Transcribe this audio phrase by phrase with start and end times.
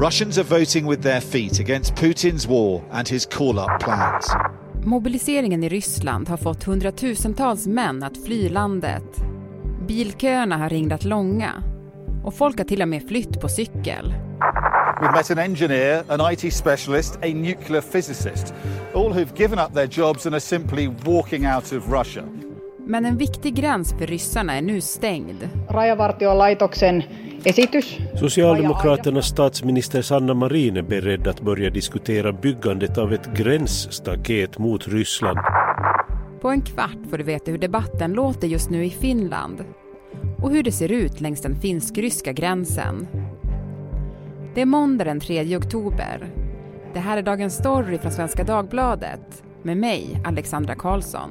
[0.00, 4.32] Russians are voting with their feet against Putin's war and his call-up plans.
[4.84, 9.04] Mobiliseringen i Ryssland har fått hundratusentals män att fly landet.
[9.88, 11.62] Bilköerna har ringlat långa
[12.24, 14.14] och folk har till och med flytt på cykel.
[15.00, 18.54] We've met an engineer, an IT specialist, a nuclear physicist,
[18.94, 22.24] all who've given up their jobs and are simply walking out of Russia.
[22.86, 25.48] Men en viktig gräns för ryssarna är nu stängd.
[25.68, 27.02] Rajavartiolaitoksen
[27.44, 27.98] esitys.
[28.14, 35.38] Socialdemokraternas statsminister Sanna Marin är beredd att börja diskutera byggandet av ett gränsstaket mot Ryssland.
[36.40, 39.64] På en kvart får du veta hur debatten låter just nu i Finland
[40.38, 43.06] och hur det ser ut längs den finsk-ryska gränsen.
[44.54, 46.30] Det är måndag den 3 oktober.
[46.94, 51.30] Det här är Dagens Story från Svenska Dagbladet med mig, Alexandra Karlsson.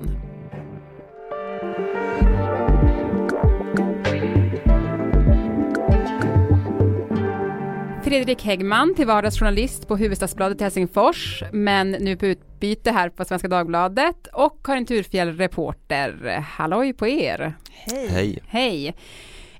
[8.09, 13.47] Fredrik Häggman till vardagsjournalist på Hufvudstadsbladet i Helsingfors, men nu på utbyte här på Svenska
[13.47, 16.43] Dagbladet och Karin Turfjell, reporter.
[16.47, 17.53] Halloj på er!
[17.69, 18.07] Hej!
[18.07, 18.39] Hej!
[18.47, 18.95] Hej!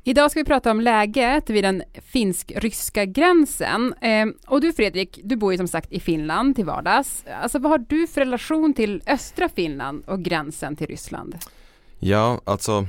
[0.04, 3.94] Idag ska vi prata om läget vid den finsk-ryska gränsen.
[4.02, 7.26] Eh, och du Fredrik, du bor ju som sagt i Finland till vardags.
[7.42, 11.38] Alltså vad har du för relation till östra Finland och gränsen till Ryssland?
[12.00, 12.88] Ja, alltså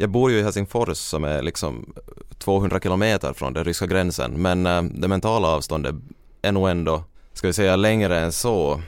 [0.00, 1.92] jag bor ju i Helsingfors som är liksom
[2.38, 5.94] 200 kilometer från den ryska gränsen men eh, det mentala avståndet
[6.42, 8.82] är nog ändå, ska vi säga längre än så.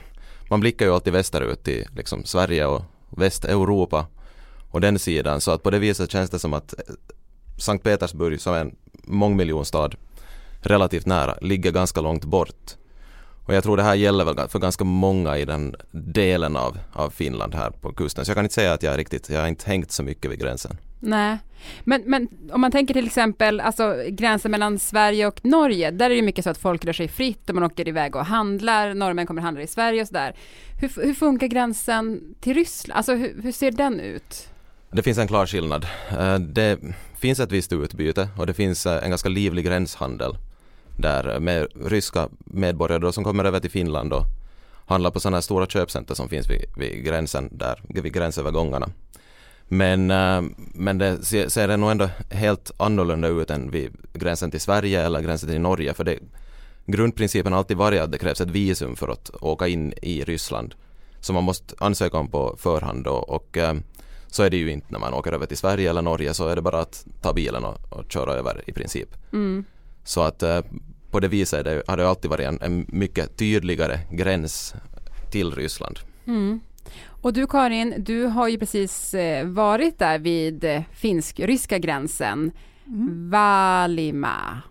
[0.49, 4.05] Man blickar ju alltid västerut till liksom Sverige och Västeuropa
[4.71, 6.95] och den sidan så att på det viset känns det som att eh,
[7.57, 9.95] Sankt Petersburg som är en mångmiljonstad
[10.61, 12.75] relativt nära ligger ganska långt bort.
[13.45, 17.09] Och jag tror det här gäller väl för ganska många i den delen av, av
[17.09, 18.25] Finland här på kusten.
[18.25, 20.31] Så jag kan inte säga att jag är riktigt, jag har inte hängt så mycket
[20.31, 20.77] vid gränsen.
[21.05, 21.37] Nej,
[21.83, 26.15] men, men om man tänker till exempel alltså gränsen mellan Sverige och Norge, där är
[26.15, 29.25] det mycket så att folk rör sig fritt och man åker iväg och handlar, norrmän
[29.27, 30.35] kommer handla i Sverige och sådär.
[30.81, 32.97] Hur, hur funkar gränsen till Ryssland?
[32.97, 34.47] Alltså hur, hur ser den ut?
[34.91, 35.87] Det finns en klar skillnad.
[36.19, 36.79] Eh, det
[37.19, 40.37] finns ett visst utbyte och det finns eh, en ganska livlig gränshandel
[40.97, 44.23] där eh, med ryska medborgare som kommer över till Finland och
[44.87, 48.89] handlar på sådana här stora köpcenter som finns vid, vid gränsen där, vid gränsövergångarna.
[49.73, 50.41] Men, äh,
[50.73, 55.01] men det ser, ser det nog ändå helt annorlunda ut än vid gränsen till Sverige
[55.01, 56.19] eller gränsen till Norge för det,
[56.85, 60.75] grundprincipen har alltid varit att det krävs ett visum för att åka in i Ryssland.
[61.19, 63.73] Så man måste ansöka om på förhand och, och äh,
[64.27, 66.55] så är det ju inte när man åker över till Sverige eller Norge så är
[66.55, 69.09] det bara att ta bilen och, och köra över i princip.
[69.31, 69.65] Mm.
[70.03, 70.61] Så att äh,
[71.11, 74.75] på det viset det, har det alltid varit en, en mycket tydligare gräns
[75.31, 75.99] till Ryssland.
[76.27, 76.59] Mm.
[77.21, 82.51] Och du Karin, du har ju precis eh, varit där vid eh, finsk-ryska gränsen.
[82.87, 83.29] Mm.
[83.29, 84.61] Valima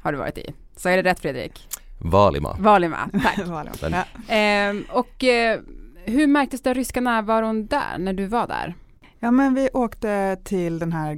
[0.00, 0.54] har du varit i.
[0.76, 1.68] Så är det rätt Fredrik?
[1.98, 2.56] Valima.
[2.60, 3.46] Valima, tack.
[3.46, 4.04] Valima.
[4.28, 4.34] Ja.
[4.34, 5.60] Eh, och eh,
[6.04, 8.74] hur märktes den ryska närvaron där när du var där?
[9.18, 11.14] Ja men vi åkte till den här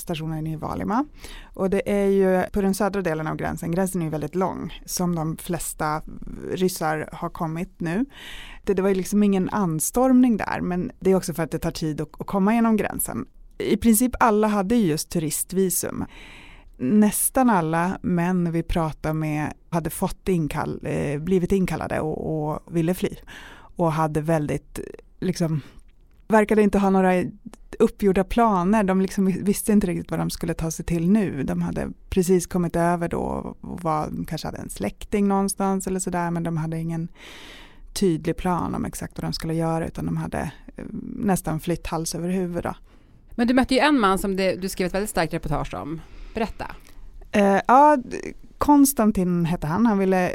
[0.00, 1.04] stationen i Valima
[1.44, 4.80] och det är ju på den södra delen av gränsen, gränsen är ju väldigt lång
[4.84, 6.02] som de flesta
[6.52, 8.04] ryssar har kommit nu.
[8.64, 11.58] Det, det var ju liksom ingen anstormning där men det är också för att det
[11.58, 13.26] tar tid att, att komma genom gränsen.
[13.58, 16.04] I princip alla hade just turistvisum.
[16.76, 22.94] Nästan alla män vi pratade med hade fått inkall, eh, blivit inkallade och, och ville
[22.94, 23.16] fly
[23.76, 24.80] och hade väldigt
[25.20, 25.60] liksom
[26.30, 27.24] verkade inte ha några
[27.78, 28.84] uppgjorda planer.
[28.84, 31.42] De liksom visste inte riktigt vad de skulle ta sig till nu.
[31.42, 36.30] De hade precis kommit över då och var, kanske hade en släkting någonstans eller sådär
[36.30, 37.08] men de hade ingen
[37.92, 40.84] tydlig plan om exakt vad de skulle göra utan de hade eh,
[41.16, 42.62] nästan flytt hals över huvud.
[42.62, 42.74] Då.
[43.30, 46.00] Men du mötte ju en man som det, du skrev ett väldigt starkt reportage om.
[46.34, 46.66] Berätta.
[47.32, 47.98] Eh, ja,
[48.58, 49.86] Konstantin hette han.
[49.86, 50.34] Han ville eh,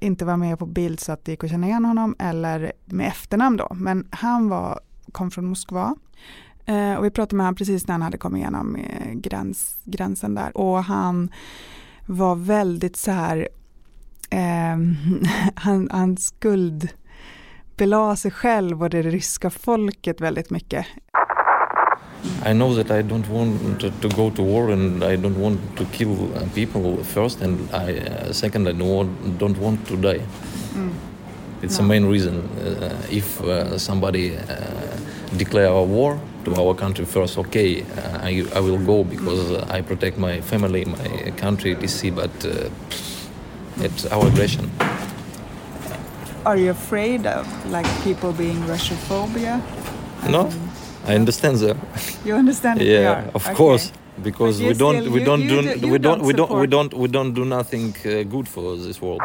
[0.00, 3.08] inte vara med på bild så att det gick att känna igen honom eller med
[3.08, 3.68] efternamn då.
[3.74, 4.80] Men han var
[5.12, 5.94] kom från Moskva.
[6.66, 10.34] Eh, och vi pratade med honom precis när han hade kommit igenom eh, gräns, gränsen
[10.34, 10.56] där.
[10.56, 11.30] Och han
[12.06, 13.48] var väldigt så här,
[14.30, 14.78] eh,
[15.54, 20.86] han, han skuldbelade sig själv och det ryska folket väldigt mycket.
[22.46, 25.84] I know that I don't want to go to war and I don't want to
[25.92, 26.16] kill
[26.54, 28.00] people first and I,
[28.32, 30.20] second I don't want to die.
[30.74, 30.94] Mm.
[31.62, 31.82] It's no.
[31.82, 32.40] the main reason.
[32.58, 34.40] Uh, if uh, somebody uh,
[35.36, 39.80] declare a war to our country first, okay, uh, I, I will go because I
[39.80, 42.68] protect my family, my country, DC, but uh,
[43.84, 44.70] it's our aggression.
[46.44, 49.62] Are you afraid of like people being Russophobia?
[50.28, 50.50] No,
[51.06, 51.76] I understand that.
[52.24, 52.80] You understand?
[52.82, 53.54] yeah, of okay.
[53.54, 53.92] course.
[54.22, 55.56] because we don't we don't do
[55.88, 59.22] we don't we don't we don't we don't do nothing uh, good for this world.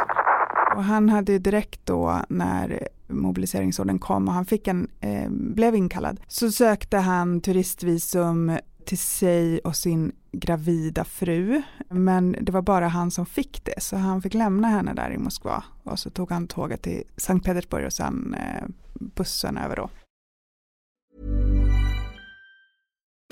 [0.77, 6.19] Och han hade direkt då när mobiliseringsorden kom och han fick en, eh, blev inkallad,
[6.27, 11.61] så sökte han turistvisum till sig och sin gravida fru.
[11.89, 15.17] Men det var bara han som fick det, så han fick lämna henne där i
[15.17, 15.63] Moskva.
[15.83, 19.89] Och så tog han tåget till Sankt Petersburg och sen eh, bussen över då.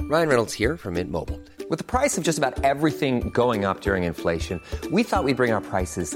[0.10, 1.40] Ryan Reynolds here from Mint Mobile.
[1.70, 4.60] With the price of just about everything going up during inflation,
[4.92, 6.16] we thought we'd bring our prices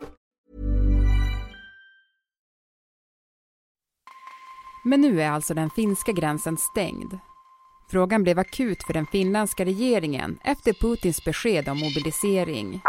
[4.83, 7.19] Men nu är alltså den finska gränsen stängd.
[7.91, 12.81] Frågan blev akut för den finländska regeringen efter Putins besked om mobilisering.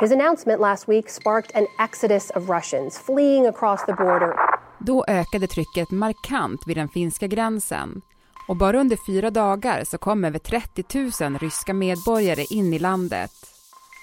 [0.00, 4.34] His announcement last week sparked an exodus of Russians fleeing across the border.
[4.78, 8.02] Då ökade trycket markant vid den finska gränsen
[8.48, 10.84] och bara under fyra dagar så kom över 30
[11.28, 13.32] 000 ryska medborgare in i landet.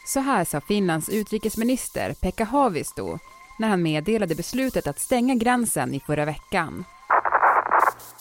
[0.08, 3.20] Så här sa Finlands utrikesminister Pekka Haavisto
[3.60, 6.86] när han meddelade beslutet att stänga gränsen i förra veckan.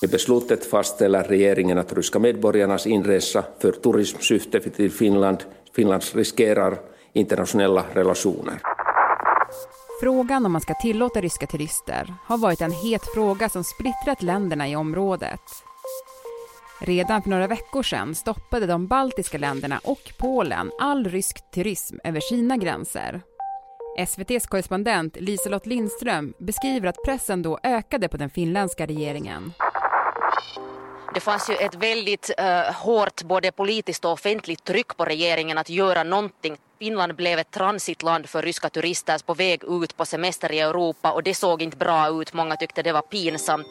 [0.03, 6.79] I beslutet fastställer regeringen att ryska medborgarnas inresa för turismsyfte till Finland, Finland riskerar
[7.13, 8.59] internationella relationer.
[10.01, 14.69] Frågan om man ska tillåta ryska turister har varit en het fråga som splittrat länderna
[14.69, 15.41] i området.
[16.81, 22.21] Redan för några veckor sedan stoppade de baltiska länderna och Polen all rysk turism över
[22.21, 23.21] sina gränser.
[23.99, 29.53] SVTs korrespondent Liselott Lindström beskriver att pressen då ökade på den finländska regeringen.
[31.15, 35.71] Det fanns ju ett väldigt uh, hårt både politiskt och offentligt tryck på regeringen att
[35.71, 36.57] göra någonting.
[36.79, 41.23] Finland blev ett transitland för ryska turister på väg ut på semester i Europa och
[41.23, 42.33] det såg inte bra ut.
[42.33, 43.67] Många tyckte det var pinsamt.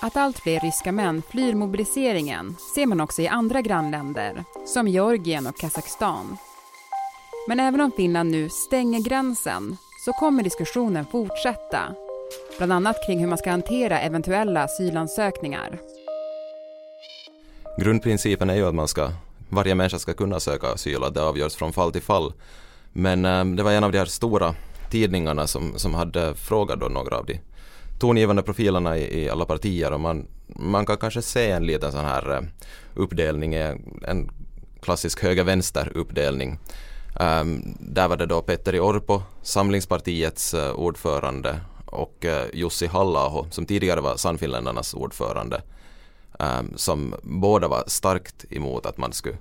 [0.00, 5.46] Att allt fler ryska män flyr mobiliseringen ser man också i andra grannländer, som Georgien
[5.46, 6.36] och Kazakstan.
[7.48, 11.94] Men även om Finland nu stänger gränsen så kommer diskussionen fortsätta.
[12.60, 15.78] Bland annat kring hur man ska hantera eventuella asylansökningar.
[17.78, 19.10] Grundprincipen är ju att man ska,
[19.48, 22.32] varje människa ska kunna söka asyl, att det avgörs från fall till fall.
[22.92, 24.54] Men eh, det var en av de här stora
[24.90, 27.40] tidningarna som, som hade frågat då några av de
[28.00, 32.04] tongivande profilerna i, i, alla partier och man, man kan kanske se en liten sån
[32.04, 32.40] här uh,
[32.94, 34.30] uppdelning, en
[34.82, 36.58] klassisk höger-vänster uppdelning.
[37.20, 43.44] Um, ehm, där var det då Petteri Orpo, Samlingspartiets uh, ordförande och eh, Jussi halla
[43.50, 45.62] som tidigare var Sannfinländarnas ordförande
[46.38, 49.36] eh, som båda var starkt emot att man skulle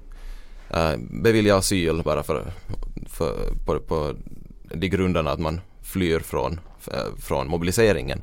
[0.69, 2.53] eh, bevilja asyl bara för,
[3.07, 4.13] för på, på
[4.73, 6.59] de grunderna att man flyr från,
[7.17, 8.21] från mobiliseringen.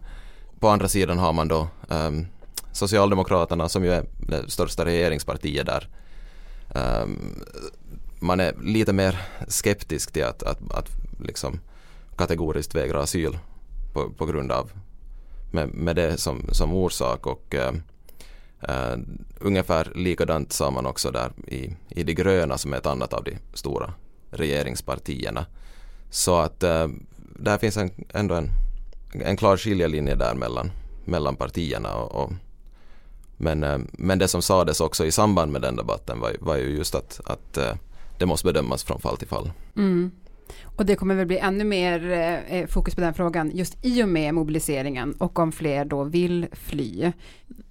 [0.61, 2.27] På andra sidan har man då um,
[2.73, 5.89] Socialdemokraterna som ju är det största regeringspartiet där.
[6.75, 7.45] Um,
[8.21, 10.89] man är lite mer skeptisk till att, att, att
[11.21, 11.61] liksom
[12.17, 13.39] kategoriskt vägra asyl
[13.97, 14.71] på, på grund av
[15.51, 17.73] med, med det som, som orsak och uh,
[18.69, 18.99] uh,
[19.41, 23.25] ungefär likadant sa man också där i, i de gröna som är ett annat av
[23.25, 23.95] de stora
[24.31, 25.47] regeringspartierna.
[26.11, 26.87] Så att uh,
[27.39, 28.51] där finns en, ändå en
[29.13, 30.71] en klar skiljelinje där mellan,
[31.05, 31.95] mellan partierna.
[31.95, 32.33] Och, och,
[33.37, 36.77] men, eh, men det som sades också i samband med den debatten var, var ju
[36.77, 37.75] just att, att eh,
[38.19, 39.51] det måste bedömas från fall till fall.
[39.77, 40.11] Mm.
[40.65, 42.11] Och det kommer väl bli ännu mer
[42.49, 46.47] eh, fokus på den frågan just i och med mobiliseringen och om fler då vill
[46.53, 47.13] fly.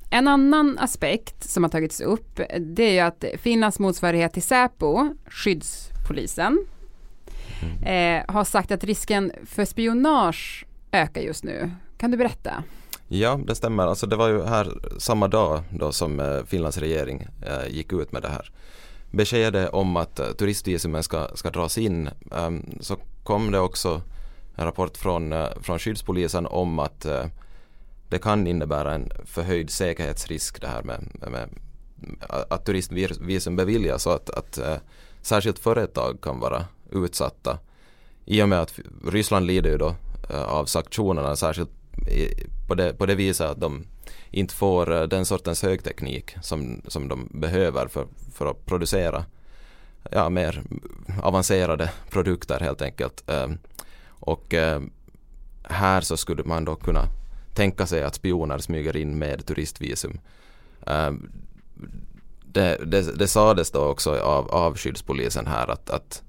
[0.09, 5.09] En annan aspekt som har tagits upp det är ju att Finlands motsvarighet till Säpo,
[5.27, 6.65] skyddspolisen,
[7.61, 7.83] mm.
[7.83, 11.71] eh, har sagt att risken för spionage ökar just nu.
[11.97, 12.63] Kan du berätta?
[13.07, 13.87] Ja, det stämmer.
[13.87, 18.11] Alltså det var ju här samma dag då som eh, Finlands regering eh, gick ut
[18.11, 18.51] med det här
[19.15, 22.09] beskedet om att eh, turistvisumen ska, ska dras in.
[22.31, 24.01] Ehm, så kom det också
[24.55, 27.25] en rapport från, eh, från skyddspolisen om att eh,
[28.09, 31.49] det kan innebära en förhöjd säkerhetsrisk det här med, med
[32.49, 34.59] att turistvisum beviljas och att, att
[35.21, 37.57] särskilt företag kan vara utsatta.
[38.25, 39.95] I och med att Ryssland lider ju då
[40.29, 41.71] av sanktionerna särskilt
[42.67, 43.85] på det, på det viset att de
[44.31, 49.25] inte får eh, den sortens högteknik som, som de behöver för, för att producera
[50.11, 50.63] ja, mer
[51.23, 53.29] avancerade produkter helt enkelt.
[53.29, 53.57] Ehm,
[54.07, 54.81] och eh,
[55.63, 57.05] här så skulle man då kunna
[57.53, 60.19] tänka sig att spioner smyger in med turistvisum.
[60.85, 61.29] Ehm,
[62.45, 66.23] det, det, det sades då också av, av skyddspolisen här att, att,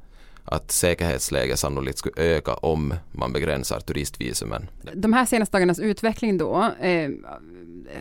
[0.46, 4.68] att säkerhetsläget sannolikt skulle öka om man begränsar turistvisumen.
[4.94, 7.10] De här senaste dagarnas utveckling då eh,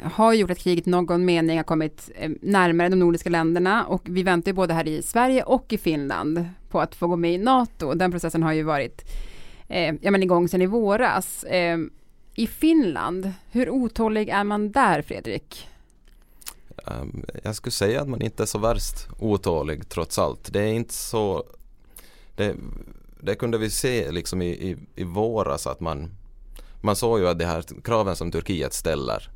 [0.04, 4.02] har gjort att kriget i någon mening har kommit eh, närmare de nordiska länderna och
[4.06, 7.34] vi väntar ju både här i Sverige och i Finland på att få gå med
[7.34, 7.94] i NATO.
[7.94, 9.06] Den processen har ju varit
[9.68, 11.44] eh, ja, men igång sedan i våras.
[11.44, 11.78] Eh,
[12.36, 15.68] I Finland, hur otålig är man där Fredrik?
[16.88, 20.54] Um, jag skulle säga att man inte är så värst otålig trots allt.
[20.54, 21.44] Det är inte så
[22.36, 22.56] det,
[23.20, 26.12] det kunde vi se liksom i, i, i våras att man
[26.86, 29.30] man såg ju att de här kraven som Turkiet ställer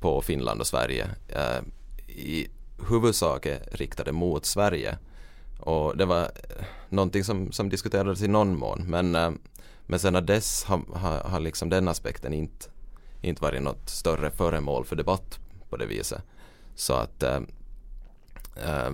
[0.00, 1.62] på Finland och Sverige eh,
[2.08, 2.48] i
[2.88, 4.98] huvudsak är riktade mot Sverige.
[5.58, 9.30] Och det var eh, någonting som, som diskuterades i någon mån men, eh,
[9.86, 12.66] men sedan dess har, har, har liksom den aspekten inte,
[13.20, 15.38] inte varit något större föremål för debatt
[15.70, 16.22] på det viset.
[16.74, 17.40] Så att eh,
[18.56, 18.90] eh,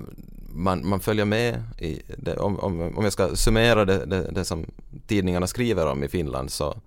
[0.48, 4.44] man, man följer med i det, om, om, om jag ska summera det, det, det,
[4.44, 4.66] som
[5.06, 6.80] tidningarna skriver om i Finland så,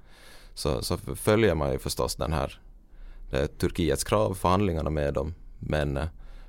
[0.53, 2.59] så, så följer man ju förstås den här
[3.57, 6.05] Turkiets krav, förhandlingarna med dem men, eh,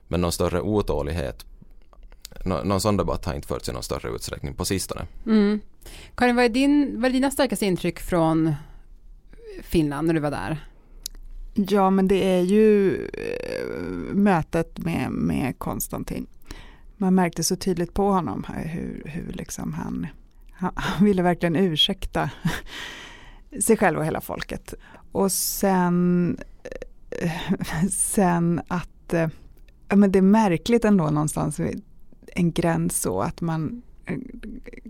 [0.09, 1.45] men någon större otålighet
[2.45, 5.07] Nå, någon sån debatt har inte förts i någon större utsträckning på sistone.
[5.27, 5.61] Mm.
[6.15, 8.55] Karin, vad är, din, vad är dina starkaste intryck från
[9.63, 10.67] Finland när du var där?
[11.55, 16.27] Ja, men det är ju äh, mötet med, med Konstantin.
[17.03, 20.07] Man märkte så tydligt på honom hur, hur liksom han,
[20.51, 22.31] han, ville verkligen ursäkta
[23.65, 24.75] sig själv och hela folket.
[25.13, 26.39] Och sen,
[27.23, 29.29] eh, sen att eh,
[29.89, 31.61] ja, men det är märkligt ändå någonstans
[32.27, 34.19] en gräns så att man eh,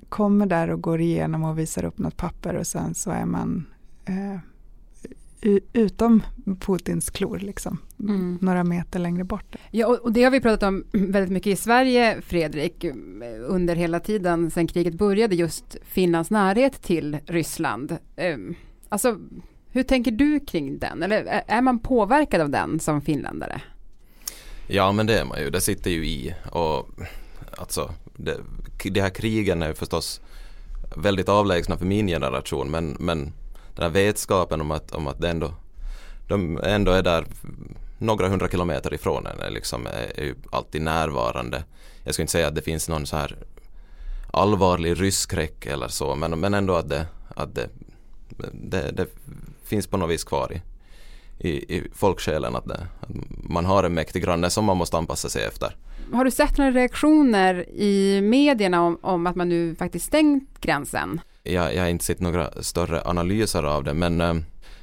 [0.09, 3.66] kommer där och går igenom och visar upp något papper och sen så är man
[4.04, 4.38] eh,
[5.72, 6.22] utom
[6.61, 8.38] Putins klor, liksom, mm.
[8.40, 9.56] några meter längre bort.
[9.70, 12.84] Ja, och det har vi pratat om väldigt mycket i Sverige, Fredrik,
[13.46, 17.96] under hela tiden sedan kriget började, just Finlands närhet till Ryssland.
[18.16, 18.54] Ehm,
[18.88, 19.18] alltså,
[19.70, 21.02] hur tänker du kring den?
[21.02, 23.61] Eller är man påverkad av den som finländare?
[24.66, 25.50] Ja, men det är man ju.
[25.50, 26.34] Det sitter ju i.
[26.52, 26.88] Och
[27.58, 28.37] alltså, det,
[28.84, 30.20] de här krigen är förstås
[30.96, 33.32] väldigt avlägsna för min generation, men, men
[33.75, 35.55] den här vetskapen om att, om att det ändå,
[36.29, 37.25] de ändå är där
[37.99, 39.87] några hundra kilometer ifrån en är, liksom,
[40.17, 41.64] är ju alltid närvarande.
[42.05, 43.37] Jag skulle inte säga att det finns någon så här
[44.31, 47.69] allvarlig rysskräck eller så men, men ändå att, det, att det,
[48.52, 49.07] det, det
[49.64, 50.62] finns på något vis kvar i,
[51.49, 53.09] i, i folksjälen att, det, att
[53.45, 55.76] man har en mäktig granne som man måste anpassa sig efter.
[56.12, 61.21] Har du sett några reaktioner i medierna om, om att man nu faktiskt stängt gränsen?
[61.42, 64.34] Jag, jag har inte sett några större analyser av det men eh,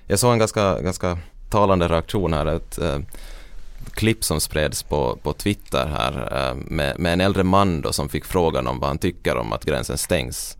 [0.07, 1.17] jag såg en ganska, ganska
[1.49, 2.45] talande reaktion här.
[2.45, 2.99] Ett eh,
[3.93, 8.09] klipp som spreds på, på Twitter här eh, med, med en äldre man då som
[8.09, 10.57] fick frågan om vad han tycker om att gränsen stängs.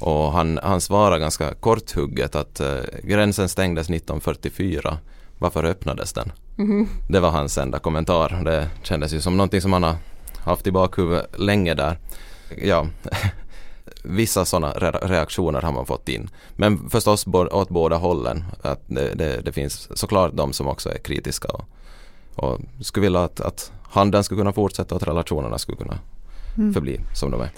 [0.00, 4.98] Och han, han svarade ganska korthugget att eh, gränsen stängdes 1944.
[5.38, 6.32] Varför öppnades den?
[6.58, 6.88] Mm.
[7.08, 8.42] Det var hans enda kommentar.
[8.44, 9.96] Det kändes ju som någonting som han har
[10.38, 11.98] haft i bakhuvudet länge där.
[12.62, 12.86] Ja,
[14.02, 14.72] vissa sådana
[15.02, 16.30] reaktioner har man fått in.
[16.56, 18.44] Men förstås åt båda hållen.
[18.62, 21.64] Att det, det, det finns såklart de som också är kritiska och,
[22.34, 25.98] och skulle vilja att, att handeln skulle kunna fortsätta och att relationerna skulle kunna
[26.56, 26.74] mm.
[26.74, 27.50] förbli som de är.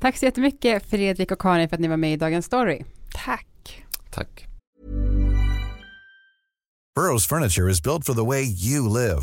[0.00, 2.84] Tack så jättemycket Fredrik och Karin för att ni var med i Dagens Story.
[3.14, 3.84] Tack.
[4.10, 4.46] Tack.
[6.96, 9.22] Burrows furniture is built for the way you live.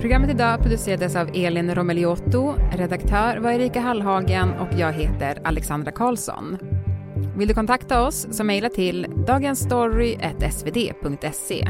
[0.00, 6.58] Programmet idag producerades av Elin Romeliotto, redaktör var Erika Hallhagen och jag heter Alexandra Karlsson.
[7.36, 11.68] Vill du kontakta oss så mejla till dagensstory.svd.se.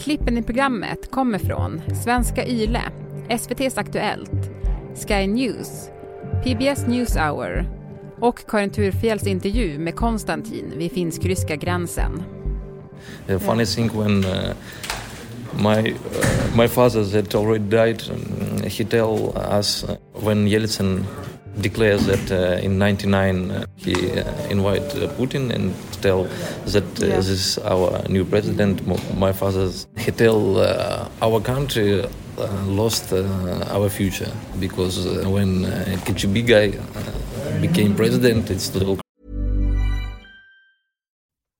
[0.00, 2.82] Klippen i programmet kommer från Svenska Yle,
[3.28, 4.50] SVTs Aktuellt,
[5.06, 5.90] Sky News,
[6.44, 7.66] PBS Newshour
[8.20, 12.22] och Karin Thurfjells intervju med Konstantin vid finsk-ryska gränsen.
[13.26, 14.30] Funny thing when uh...
[15.54, 18.02] My uh, my father had already died.
[18.10, 21.04] Um, he tell us uh, when Yeltsin
[21.60, 26.24] declares that uh, in 99 uh, he uh, invite uh, Putin and tell
[26.66, 27.16] that uh, Yeah.
[27.16, 28.86] this is our new president.
[29.18, 32.08] My father's he tell uh, our country uh,
[32.66, 33.24] lost uh,
[33.76, 38.98] our future because uh, when uh, uh, became president, it's little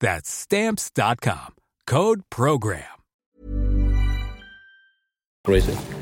[0.00, 1.54] That's stamps.com.
[1.86, 2.84] Code program.
[5.46, 5.95] crazy.